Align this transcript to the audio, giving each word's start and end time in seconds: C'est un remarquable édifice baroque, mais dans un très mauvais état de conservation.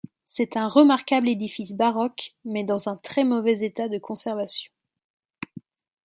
C'est 0.25 0.57
un 0.57 0.67
remarquable 0.67 1.29
édifice 1.29 1.73
baroque, 1.73 2.33
mais 2.43 2.63
dans 2.63 2.89
un 2.89 2.95
très 2.97 3.23
mauvais 3.23 3.59
état 3.59 3.87
de 3.87 3.99
conservation. 3.99 4.71